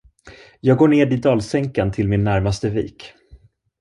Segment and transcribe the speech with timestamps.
[0.59, 3.13] Jag går ned i dalsänkan till min närmaste vik.